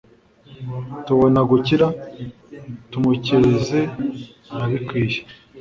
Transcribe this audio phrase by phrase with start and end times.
[1.05, 1.87] tubona gukira,
[2.91, 3.79] tumukeze
[4.53, 5.19] arabikwiye